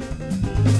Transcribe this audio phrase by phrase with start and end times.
[0.00, 0.79] Música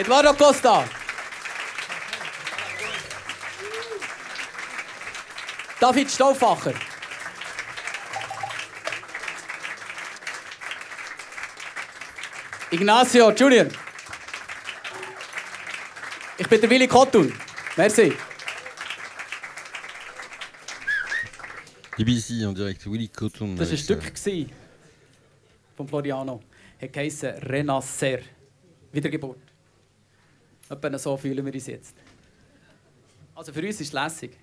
[0.00, 0.88] Eduardo Costa.
[5.78, 6.74] David Stauffacher.
[12.70, 13.66] Ignacio Junior.
[16.38, 17.34] Ich bin der Willi Kottun.
[17.76, 18.14] Merci.
[21.98, 23.54] BBC en direct, Willy Cotton.
[23.54, 24.12] Das war ein Stück
[25.76, 26.40] von Floriano.
[26.78, 28.20] Er heisst Renasser.
[28.92, 29.49] Wiedergeburt.
[30.70, 31.96] Etwa so fühlen wir uns jetzt.
[33.34, 34.36] Also für uns ist es lässig.